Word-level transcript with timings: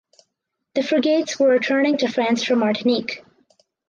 The 0.73 0.81
frigates 0.81 1.37
were 1.39 1.49
returning 1.49 1.97
to 1.99 2.07
France 2.07 2.41
from 2.43 2.57
Martinique. 2.57 3.23